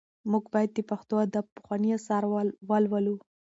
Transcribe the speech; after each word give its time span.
موږ 0.31 0.43
باید 0.53 0.71
د 0.73 0.79
پښتو 0.89 1.15
ادب 1.25 1.45
پخواني 1.55 1.89
اثار 1.97 2.23
ولولو. 2.69 3.15